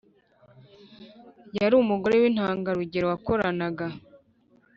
Yari 1.57 1.73
umugore 1.77 2.15
w 2.21 2.23
intangarugero 2.29 3.05
wakoranaga 3.11 3.85